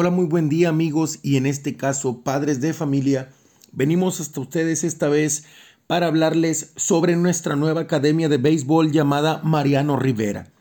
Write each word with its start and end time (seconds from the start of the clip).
Hola, 0.00 0.10
muy 0.10 0.26
buen 0.26 0.48
día 0.48 0.68
amigos 0.68 1.18
y 1.24 1.38
en 1.38 1.44
este 1.44 1.76
caso 1.76 2.22
padres 2.22 2.60
de 2.60 2.72
familia. 2.72 3.30
Venimos 3.72 4.20
hasta 4.20 4.40
ustedes 4.40 4.84
esta 4.84 5.08
vez 5.08 5.42
para 5.88 6.06
hablarles 6.06 6.72
sobre 6.76 7.16
nuestra 7.16 7.56
nueva 7.56 7.80
academia 7.80 8.28
de 8.28 8.36
béisbol 8.36 8.92
llamada 8.92 9.40
Mariano 9.42 9.96
Rivera. 9.96 10.52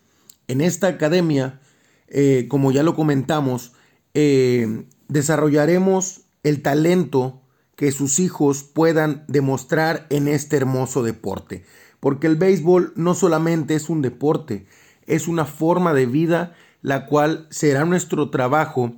En 0.47 0.59
esta 0.59 0.87
academia, 0.87 1.61
eh, 2.07 2.47
como 2.49 2.71
ya 2.71 2.81
lo 2.81 2.95
comentamos, 2.95 3.73
eh, 4.15 4.87
desarrollaremos 5.07 6.21
el 6.41 6.63
talento 6.63 7.43
que 7.75 7.91
sus 7.91 8.17
hijos 8.17 8.63
puedan 8.63 9.23
demostrar 9.27 10.07
en 10.09 10.27
este 10.27 10.57
hermoso 10.57 11.03
deporte. 11.03 11.63
Porque 11.99 12.25
el 12.25 12.37
béisbol 12.37 12.91
no 12.95 13.13
solamente 13.13 13.75
es 13.75 13.87
un 13.87 14.01
deporte, 14.01 14.65
es 15.05 15.27
una 15.27 15.45
forma 15.45 15.93
de 15.93 16.07
vida 16.07 16.55
la 16.81 17.05
cual 17.05 17.45
será 17.51 17.85
nuestro 17.85 18.31
trabajo 18.31 18.95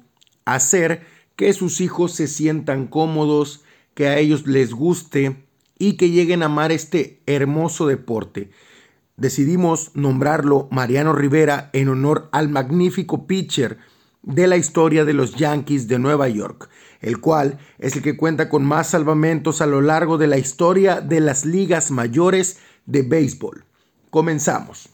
hacer 0.54 1.06
que 1.36 1.54
sus 1.54 1.82
hijos 1.82 2.14
se 2.14 2.28
sientan 2.28 2.88
cómodos, 2.88 3.64
que 3.94 4.08
a 4.08 4.18
ellos 4.18 4.46
les 4.46 4.74
guste 4.74 5.46
y 5.78 5.94
que 5.94 6.10
lleguen 6.10 6.44
a 6.44 6.48
amar 6.48 6.72
este 6.72 7.22
hermoso 7.26 7.88
deporte. 7.88 8.52
Decidimos 9.18 9.92
nombrarlo 9.96 10.68
Mariano 10.72 11.14
Rivera 11.14 11.70
en 11.74 11.90
honor 11.90 12.30
al 12.32 12.50
magnífico 12.50 13.28
pitcher 13.28 13.78
de 14.22 14.48
la 14.48 14.58
historia 14.58 15.06
de 15.06 15.14
los 15.14 15.36
Yankees 15.36 15.88
de 15.88 16.00
Nueva 16.00 16.28
York, 16.30 16.70
el 17.02 17.20
cual 17.20 17.58
es 17.80 17.96
el 17.96 18.02
que 18.02 18.18
cuenta 18.18 18.50
con 18.50 18.66
más 18.66 18.88
salvamentos 18.90 19.62
a 19.62 19.66
lo 19.66 19.82
largo 19.82 20.18
de 20.18 20.28
la 20.28 20.38
historia 20.38 21.02
de 21.02 21.20
las 21.20 21.46
ligas 21.46 21.92
mayores 21.92 22.60
de 22.86 23.02
béisbol. 23.02 23.66
Comenzamos. 24.10 24.90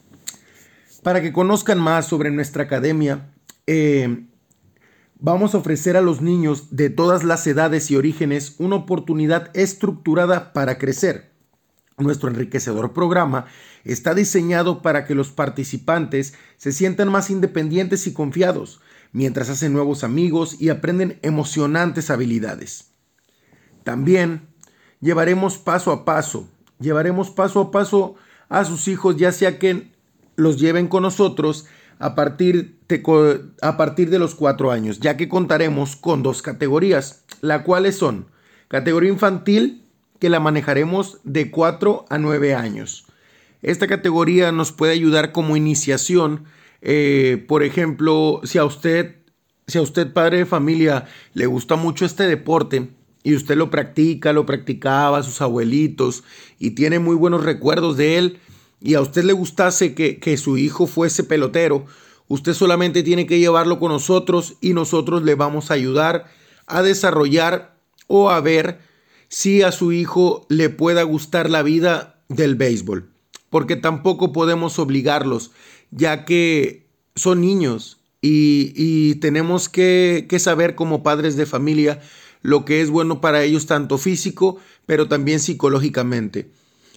Para 1.04 1.22
que 1.22 1.34
conozcan 1.34 1.80
más 1.80 2.08
sobre 2.08 2.32
nuestra 2.32 2.64
academia, 2.64 3.30
eh, 3.68 4.26
Vamos 5.18 5.56
a 5.56 5.60
ofrecer 5.60 5.96
a 5.96 6.02
los 6.02 6.22
niños 6.22 6.76
de 6.76 6.90
todas 6.90 7.24
las 7.24 7.48
edades 7.48 7.90
y 7.90 7.96
orígenes 7.96 8.56
una 8.60 8.76
oportunidad 8.76 9.50
estructurada 9.56 10.52
para 10.52 10.78
crecer. 10.78 11.32
Nuestro 11.98 12.30
enriquecedor 12.30 12.92
programa 12.92 13.46
está 13.86 14.14
diseñado 14.14 14.82
para 14.82 15.06
que 15.06 15.16
los 15.16 15.30
participantes 15.30 16.34
se 16.58 16.74
sientan 16.74 17.10
más 17.10 17.30
independientes 17.30 18.08
y 18.08 18.14
confiados, 18.14 18.82
mientras 19.14 19.50
hacen 19.50 19.72
nuevos 19.72 20.04
amigos 20.04 20.58
y 20.60 20.68
aprenden 20.68 21.18
emocionantes 21.22 22.10
habilidades. 22.10 22.92
También 23.86 24.50
llevaremos 25.00 25.58
paso 25.58 25.94
a 25.94 26.04
paso, 26.04 26.50
llevaremos 26.80 27.30
paso 27.30 27.62
a 27.62 27.72
paso 27.72 28.16
a 28.50 28.66
sus 28.66 28.90
hijos, 28.90 29.16
ya 29.16 29.32
sea 29.32 29.58
que 29.60 29.94
los 30.36 30.60
lleven 30.60 30.90
con 30.90 31.04
nosotros 31.04 31.68
a 32.00 32.16
partir, 32.16 32.78
de, 32.88 33.02
a 33.62 33.78
partir 33.78 34.10
de 34.10 34.20
los 34.20 34.36
cuatro 34.36 34.72
años, 34.72 35.00
ya 35.00 35.18
que 35.18 35.30
contaremos 35.30 35.96
con 35.96 36.24
dos 36.24 36.42
categorías, 36.42 37.24
las 37.42 37.64
cuales 37.64 37.98
son 37.98 38.28
categoría 38.68 39.12
infantil, 39.12 39.84
que 40.20 40.30
la 40.30 40.40
manejaremos 40.40 41.20
de 41.24 41.52
4 41.52 42.06
a 42.10 42.18
9 42.18 42.56
años. 42.56 43.06
Esta 43.62 43.88
categoría 43.88 44.52
nos 44.52 44.72
puede 44.72 44.94
ayudar 44.94 45.32
como 45.32 45.58
iniciación, 45.58 46.46
eh, 46.82 47.44
por 47.48 47.64
ejemplo, 47.64 48.42
si 48.44 48.58
a 48.58 48.66
usted, 48.66 49.18
si 49.68 49.78
a 49.78 49.82
usted 49.82 50.14
padre 50.14 50.38
de 50.40 50.46
familia 50.46 51.06
le 51.34 51.48
gusta 51.48 51.76
mucho 51.76 52.06
este 52.06 52.24
deporte, 52.28 52.90
y 53.24 53.34
usted 53.34 53.56
lo 53.58 53.72
practica, 53.72 54.34
lo 54.34 54.46
practicaba, 54.46 55.24
sus 55.24 55.42
abuelitos, 55.42 56.24
y 56.60 56.72
tiene 56.72 57.00
muy 57.00 57.16
buenos 57.16 57.44
recuerdos 57.44 57.98
de 57.98 58.20
él, 58.20 58.40
y 58.82 58.96
a 58.96 59.02
usted 59.02 59.24
le 59.24 59.34
gustase 59.34 59.96
que, 59.96 60.20
que 60.20 60.38
su 60.38 60.58
hijo 60.58 60.88
fuese 60.88 61.24
pelotero, 61.24 61.86
usted 62.28 62.54
solamente 62.54 63.04
tiene 63.04 63.26
que 63.26 63.40
llevarlo 63.40 63.80
con 63.80 63.92
nosotros 63.92 64.56
y 64.62 64.74
nosotros 64.74 65.24
le 65.24 65.36
vamos 65.36 65.72
a 65.72 65.76
ayudar 65.76 66.26
a 66.68 66.82
desarrollar 66.82 67.78
o 68.08 68.30
a 68.30 68.42
ver 68.42 68.80
si 69.28 69.62
a 69.62 69.72
su 69.72 69.92
hijo 69.92 70.46
le 70.50 70.70
pueda 70.70 71.04
gustar 71.04 71.50
la 71.50 71.64
vida 71.64 72.22
del 72.30 72.56
béisbol. 72.56 73.10
Porque 73.50 73.76
tampoco 73.76 74.32
podemos 74.32 74.80
obligarlos, 74.80 75.52
ya 75.92 76.26
que 76.26 76.88
son 77.16 77.42
niños 77.42 78.00
y, 78.22 79.16
tenemos 79.16 79.70
que, 79.70 80.26
que 80.28 80.40
saber 80.40 80.76
como 80.76 81.04
padres 81.04 81.36
de 81.36 81.46
familia 81.46 82.02
lo 82.42 82.66
que 82.66 82.82
es 82.82 82.90
bueno 82.90 83.22
para 83.22 83.44
ellos, 83.44 83.66
tanto 83.66 83.98
físico, 83.98 84.58
pero 84.86 85.08
también 85.08 85.40
psicológicamente. 85.40 86.50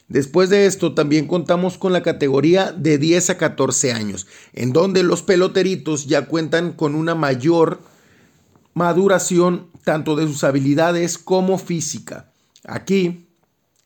Después 0.08 0.48
de 0.48 0.64
esto 0.64 0.94
también 0.94 1.26
contamos 1.26 1.76
con 1.76 1.92
la 1.92 2.02
categoría 2.02 2.72
de 2.72 2.96
10 2.96 3.30
a 3.30 3.38
14 3.38 3.92
años, 3.92 4.26
en 4.54 4.72
donde 4.72 5.02
los 5.02 5.22
peloteritos 5.22 6.06
ya 6.06 6.26
cuentan 6.26 6.72
con 6.72 6.94
una 6.94 7.14
mayor 7.14 7.80
maduración 8.72 9.66
tanto 9.84 10.16
de 10.16 10.26
sus 10.26 10.44
habilidades 10.44 11.18
como 11.18 11.58
física. 11.58 12.32
Aquí 12.64 13.26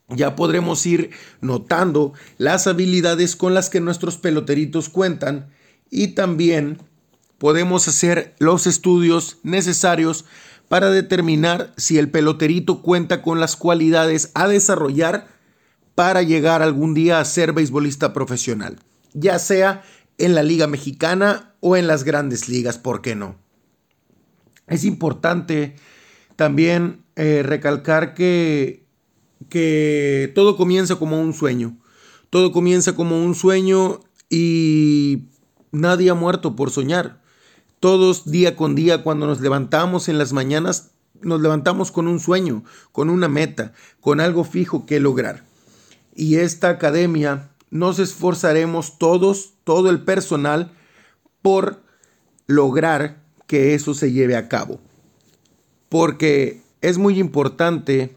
ya 0.07 0.35
podremos 0.35 0.85
ir 0.85 1.11
notando 1.41 2.13
las 2.37 2.67
habilidades 2.67 3.35
con 3.35 3.53
las 3.53 3.69
que 3.69 3.81
nuestros 3.81 4.17
peloteritos 4.17 4.87
cuentan 4.87 5.49
y 5.89 6.09
también 6.09 6.77
podemos 7.37 7.87
hacer 7.89 8.33
los 8.39 8.65
estudios 8.65 9.39
necesarios 9.43 10.23
para 10.69 10.89
determinar 10.89 11.73
si 11.75 11.97
el 11.97 12.09
peloterito 12.09 12.81
cuenta 12.81 13.21
con 13.21 13.41
las 13.41 13.57
cualidades 13.57 14.31
a 14.33 14.47
desarrollar 14.47 15.32
para 15.95 16.23
llegar 16.23 16.61
algún 16.61 16.93
día 16.93 17.19
a 17.19 17.25
ser 17.25 17.53
beisbolista 17.53 18.13
profesional, 18.13 18.79
ya 19.13 19.39
sea 19.39 19.83
en 20.17 20.35
la 20.35 20.43
Liga 20.43 20.67
Mexicana 20.67 21.53
o 21.59 21.75
en 21.75 21.87
las 21.87 22.03
grandes 22.03 22.49
ligas, 22.49 22.77
¿por 22.77 23.01
qué 23.01 23.15
no? 23.15 23.35
Es 24.67 24.85
importante 24.85 25.75
también 26.35 27.03
eh, 27.15 27.43
recalcar 27.43 28.13
que, 28.13 28.85
que 29.49 30.31
todo 30.33 30.57
comienza 30.57 30.95
como 30.95 31.21
un 31.21 31.33
sueño, 31.33 31.77
todo 32.29 32.51
comienza 32.51 32.95
como 32.95 33.23
un 33.23 33.35
sueño 33.35 33.99
y 34.29 35.25
nadie 35.71 36.09
ha 36.09 36.15
muerto 36.15 36.55
por 36.55 36.71
soñar. 36.71 37.21
Todos 37.79 38.31
día 38.31 38.55
con 38.55 38.75
día 38.75 39.03
cuando 39.03 39.27
nos 39.27 39.41
levantamos 39.41 40.07
en 40.07 40.17
las 40.17 40.31
mañanas, 40.31 40.91
nos 41.21 41.41
levantamos 41.41 41.91
con 41.91 42.07
un 42.07 42.19
sueño, 42.19 42.63
con 42.91 43.09
una 43.09 43.27
meta, 43.27 43.73
con 43.99 44.21
algo 44.21 44.43
fijo 44.45 44.85
que 44.85 44.99
lograr 44.99 45.43
y 46.15 46.37
esta 46.37 46.69
academia 46.69 47.49
nos 47.69 47.99
esforzaremos 47.99 48.97
todos, 48.99 49.53
todo 49.63 49.89
el 49.89 50.03
personal, 50.03 50.71
por 51.41 51.81
lograr 52.47 53.23
que 53.47 53.73
eso 53.73 53.93
se 53.93 54.11
lleve 54.11 54.35
a 54.35 54.47
cabo. 54.47 54.79
Porque 55.89 56.61
es 56.81 56.97
muy 56.97 57.19
importante 57.19 58.15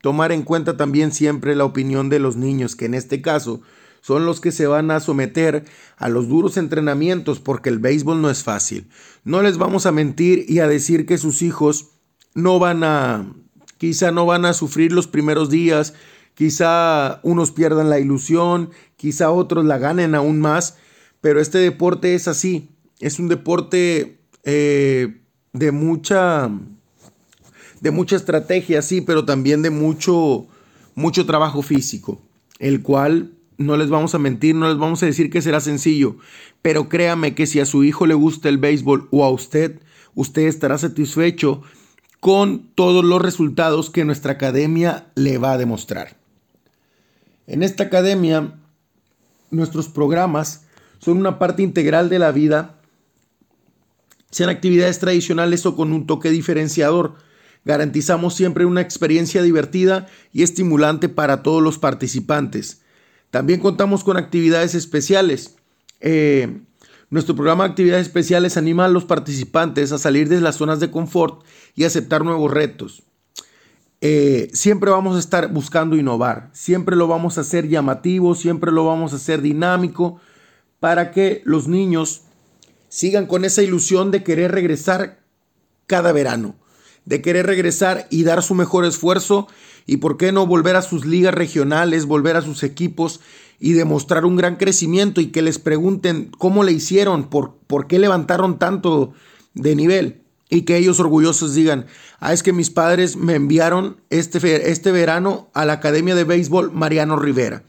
tomar 0.00 0.32
en 0.32 0.42
cuenta 0.42 0.76
también 0.76 1.12
siempre 1.12 1.56
la 1.56 1.64
opinión 1.64 2.08
de 2.08 2.18
los 2.18 2.36
niños, 2.36 2.76
que 2.76 2.86
en 2.86 2.94
este 2.94 3.22
caso 3.22 3.60
son 4.00 4.24
los 4.24 4.40
que 4.40 4.52
se 4.52 4.68
van 4.68 4.92
a 4.92 5.00
someter 5.00 5.64
a 5.96 6.08
los 6.08 6.28
duros 6.28 6.56
entrenamientos 6.56 7.40
porque 7.40 7.70
el 7.70 7.80
béisbol 7.80 8.22
no 8.22 8.30
es 8.30 8.44
fácil. 8.44 8.88
No 9.24 9.42
les 9.42 9.58
vamos 9.58 9.84
a 9.84 9.90
mentir 9.90 10.44
y 10.48 10.60
a 10.60 10.68
decir 10.68 11.06
que 11.06 11.18
sus 11.18 11.42
hijos 11.42 11.90
no 12.32 12.60
van 12.60 12.84
a, 12.84 13.32
quizá 13.78 14.12
no 14.12 14.24
van 14.24 14.44
a 14.44 14.52
sufrir 14.52 14.92
los 14.92 15.08
primeros 15.08 15.50
días, 15.50 15.94
Quizá 16.36 17.18
unos 17.22 17.50
pierdan 17.50 17.88
la 17.88 17.98
ilusión, 17.98 18.68
quizá 18.96 19.30
otros 19.30 19.64
la 19.64 19.78
ganen 19.78 20.14
aún 20.14 20.38
más, 20.38 20.76
pero 21.22 21.40
este 21.40 21.56
deporte 21.56 22.14
es 22.14 22.28
así, 22.28 22.68
es 23.00 23.18
un 23.18 23.28
deporte 23.28 24.18
eh, 24.44 25.16
de 25.54 25.72
mucha 25.72 26.50
de 27.80 27.90
mucha 27.90 28.16
estrategia, 28.16 28.82
sí, 28.82 29.00
pero 29.00 29.24
también 29.24 29.62
de 29.62 29.70
mucho 29.70 30.46
mucho 30.94 31.24
trabajo 31.24 31.62
físico, 31.62 32.20
el 32.58 32.82
cual 32.82 33.32
no 33.56 33.78
les 33.78 33.88
vamos 33.88 34.14
a 34.14 34.18
mentir, 34.18 34.54
no 34.54 34.68
les 34.68 34.76
vamos 34.76 35.02
a 35.02 35.06
decir 35.06 35.30
que 35.30 35.40
será 35.40 35.60
sencillo, 35.60 36.16
pero 36.60 36.90
créame 36.90 37.34
que 37.34 37.46
si 37.46 37.60
a 37.60 37.66
su 37.66 37.82
hijo 37.82 38.04
le 38.04 38.12
gusta 38.12 38.50
el 38.50 38.58
béisbol 38.58 39.08
o 39.10 39.24
a 39.24 39.30
usted, 39.30 39.80
usted 40.14 40.42
estará 40.42 40.76
satisfecho 40.76 41.62
con 42.20 42.68
todos 42.74 43.06
los 43.06 43.22
resultados 43.22 43.88
que 43.88 44.04
nuestra 44.04 44.32
academia 44.32 45.06
le 45.14 45.38
va 45.38 45.52
a 45.52 45.58
demostrar. 45.58 46.25
En 47.46 47.62
esta 47.62 47.84
academia, 47.84 48.54
nuestros 49.50 49.88
programas 49.88 50.64
son 50.98 51.18
una 51.18 51.38
parte 51.38 51.62
integral 51.62 52.08
de 52.08 52.18
la 52.18 52.32
vida, 52.32 52.80
sean 54.30 54.50
actividades 54.50 54.98
tradicionales 54.98 55.64
o 55.66 55.76
con 55.76 55.92
un 55.92 56.06
toque 56.06 56.30
diferenciador. 56.30 57.14
Garantizamos 57.64 58.34
siempre 58.34 58.64
una 58.64 58.80
experiencia 58.80 59.42
divertida 59.42 60.08
y 60.32 60.42
estimulante 60.42 61.08
para 61.08 61.42
todos 61.42 61.62
los 61.62 61.78
participantes. 61.78 62.82
También 63.30 63.60
contamos 63.60 64.04
con 64.04 64.16
actividades 64.16 64.74
especiales. 64.74 65.56
Eh, 66.00 66.60
nuestro 67.08 67.36
programa 67.36 67.64
de 67.64 67.70
actividades 67.70 68.06
especiales 68.06 68.56
anima 68.56 68.84
a 68.84 68.88
los 68.88 69.04
participantes 69.04 69.92
a 69.92 69.98
salir 69.98 70.28
de 70.28 70.40
las 70.40 70.56
zonas 70.56 70.80
de 70.80 70.90
confort 70.90 71.44
y 71.74 71.84
aceptar 71.84 72.24
nuevos 72.24 72.50
retos. 72.50 73.04
Eh, 74.08 74.50
siempre 74.52 74.88
vamos 74.92 75.16
a 75.16 75.18
estar 75.18 75.52
buscando 75.52 75.96
innovar, 75.96 76.48
siempre 76.52 76.94
lo 76.94 77.08
vamos 77.08 77.38
a 77.38 77.40
hacer 77.40 77.66
llamativo, 77.66 78.36
siempre 78.36 78.70
lo 78.70 78.86
vamos 78.86 79.12
a 79.12 79.16
hacer 79.16 79.42
dinámico 79.42 80.20
para 80.78 81.10
que 81.10 81.42
los 81.44 81.66
niños 81.66 82.22
sigan 82.88 83.26
con 83.26 83.44
esa 83.44 83.64
ilusión 83.64 84.12
de 84.12 84.22
querer 84.22 84.52
regresar 84.52 85.24
cada 85.88 86.12
verano, 86.12 86.54
de 87.04 87.20
querer 87.20 87.46
regresar 87.46 88.06
y 88.08 88.22
dar 88.22 88.44
su 88.44 88.54
mejor 88.54 88.84
esfuerzo 88.84 89.48
y 89.86 89.96
por 89.96 90.18
qué 90.18 90.30
no 90.30 90.46
volver 90.46 90.76
a 90.76 90.82
sus 90.82 91.04
ligas 91.04 91.34
regionales, 91.34 92.06
volver 92.06 92.36
a 92.36 92.42
sus 92.42 92.62
equipos 92.62 93.18
y 93.58 93.72
demostrar 93.72 94.24
un 94.24 94.36
gran 94.36 94.54
crecimiento 94.54 95.20
y 95.20 95.32
que 95.32 95.42
les 95.42 95.58
pregunten 95.58 96.30
cómo 96.38 96.62
le 96.62 96.70
hicieron, 96.70 97.28
por, 97.28 97.56
por 97.66 97.88
qué 97.88 97.98
levantaron 97.98 98.60
tanto 98.60 99.14
de 99.54 99.74
nivel 99.74 100.25
y 100.48 100.62
que 100.62 100.76
ellos 100.76 101.00
orgullosos 101.00 101.54
digan, 101.54 101.86
ah, 102.20 102.32
es 102.32 102.42
que 102.42 102.52
mis 102.52 102.70
padres 102.70 103.16
me 103.16 103.34
enviaron 103.34 104.00
este, 104.10 104.70
este 104.70 104.92
verano 104.92 105.50
a 105.54 105.64
la 105.64 105.74
Academia 105.74 106.14
de 106.14 106.24
Béisbol 106.24 106.72
Mariano 106.72 107.16
Rivera. 107.16 107.64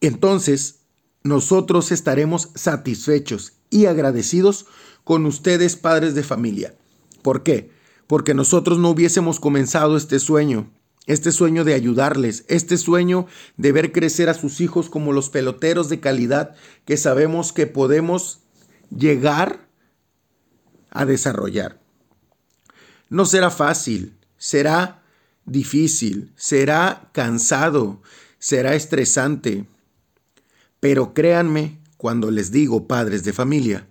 Entonces, 0.00 0.80
nosotros 1.22 1.92
estaremos 1.92 2.50
satisfechos 2.54 3.52
y 3.70 3.86
agradecidos 3.86 4.66
con 5.04 5.24
ustedes, 5.26 5.76
padres 5.76 6.14
de 6.14 6.24
familia. 6.24 6.74
¿Por 7.22 7.42
qué? 7.42 7.70
Porque 8.08 8.34
nosotros 8.34 8.78
no 8.78 8.90
hubiésemos 8.90 9.38
comenzado 9.38 9.96
este 9.96 10.18
sueño, 10.18 10.70
este 11.06 11.30
sueño 11.30 11.64
de 11.64 11.74
ayudarles, 11.74 12.44
este 12.48 12.76
sueño 12.76 13.26
de 13.56 13.72
ver 13.72 13.92
crecer 13.92 14.28
a 14.28 14.34
sus 14.34 14.60
hijos 14.60 14.90
como 14.90 15.12
los 15.12 15.30
peloteros 15.30 15.88
de 15.88 16.00
calidad 16.00 16.54
que 16.84 16.96
sabemos 16.96 17.52
que 17.52 17.66
podemos 17.66 18.40
llegar 18.90 19.61
a 20.92 21.04
desarrollar. 21.04 21.80
No 23.08 23.24
será 23.26 23.50
fácil, 23.50 24.16
será 24.38 25.02
difícil, 25.44 26.32
será 26.36 27.10
cansado, 27.12 28.00
será 28.38 28.74
estresante. 28.74 29.66
Pero 30.80 31.14
créanme 31.14 31.78
cuando 31.96 32.30
les 32.30 32.50
digo, 32.50 32.86
padres 32.86 33.24
de 33.24 33.32
familia, 33.32 33.88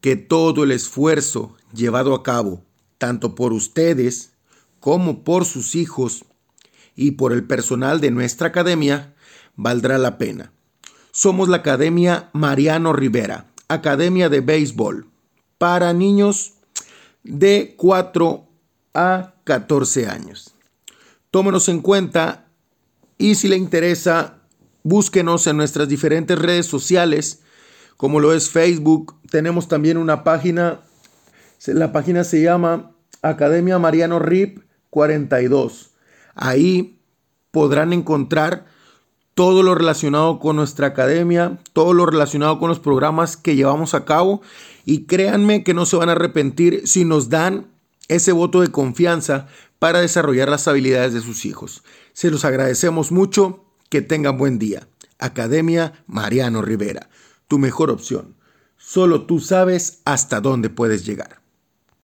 que 0.00 0.16
todo 0.16 0.64
el 0.64 0.72
esfuerzo 0.72 1.56
llevado 1.72 2.14
a 2.14 2.22
cabo, 2.22 2.64
tanto 2.98 3.34
por 3.34 3.52
ustedes 3.52 4.32
como 4.80 5.24
por 5.24 5.44
sus 5.44 5.74
hijos 5.74 6.24
y 6.94 7.12
por 7.12 7.32
el 7.32 7.44
personal 7.44 8.00
de 8.00 8.10
nuestra 8.10 8.48
academia, 8.48 9.14
valdrá 9.56 9.98
la 9.98 10.18
pena. 10.18 10.52
Somos 11.10 11.48
la 11.48 11.58
Academia 11.58 12.30
Mariano 12.32 12.92
Rivera, 12.92 13.46
Academia 13.68 14.28
de 14.28 14.40
Béisbol 14.40 15.07
para 15.58 15.92
niños 15.92 16.54
de 17.24 17.74
4 17.76 18.46
a 18.94 19.34
14 19.44 20.06
años. 20.06 20.54
Tómenos 21.30 21.68
en 21.68 21.80
cuenta 21.80 22.46
y 23.18 23.34
si 23.34 23.48
le 23.48 23.56
interesa, 23.56 24.38
búsquenos 24.82 25.46
en 25.46 25.56
nuestras 25.56 25.88
diferentes 25.88 26.38
redes 26.38 26.66
sociales, 26.66 27.42
como 27.96 28.20
lo 28.20 28.32
es 28.32 28.48
Facebook. 28.48 29.20
Tenemos 29.30 29.68
también 29.68 29.98
una 29.98 30.24
página, 30.24 30.80
la 31.66 31.92
página 31.92 32.24
se 32.24 32.40
llama 32.42 32.92
Academia 33.20 33.78
Mariano 33.78 34.20
RIP 34.20 34.62
42. 34.90 35.90
Ahí 36.34 37.00
podrán 37.50 37.92
encontrar 37.92 38.66
todo 39.38 39.62
lo 39.62 39.76
relacionado 39.76 40.40
con 40.40 40.56
nuestra 40.56 40.88
academia, 40.88 41.60
todo 41.72 41.92
lo 41.92 42.06
relacionado 42.06 42.58
con 42.58 42.68
los 42.68 42.80
programas 42.80 43.36
que 43.36 43.54
llevamos 43.54 43.94
a 43.94 44.04
cabo 44.04 44.42
y 44.84 45.04
créanme 45.04 45.62
que 45.62 45.74
no 45.74 45.86
se 45.86 45.94
van 45.94 46.08
a 46.08 46.12
arrepentir 46.12 46.88
si 46.88 47.04
nos 47.04 47.28
dan 47.28 47.68
ese 48.08 48.32
voto 48.32 48.62
de 48.62 48.72
confianza 48.72 49.46
para 49.78 50.00
desarrollar 50.00 50.48
las 50.48 50.66
habilidades 50.66 51.14
de 51.14 51.20
sus 51.20 51.46
hijos. 51.46 51.84
Se 52.14 52.32
los 52.32 52.44
agradecemos 52.44 53.12
mucho, 53.12 53.64
que 53.90 54.02
tengan 54.02 54.38
buen 54.38 54.58
día. 54.58 54.88
Academia 55.20 55.92
Mariano 56.08 56.60
Rivera, 56.60 57.08
tu 57.46 57.60
mejor 57.60 57.90
opción. 57.90 58.34
Solo 58.76 59.26
tú 59.26 59.38
sabes 59.38 60.00
hasta 60.04 60.40
dónde 60.40 60.68
puedes 60.68 61.06
llegar. 61.06 61.38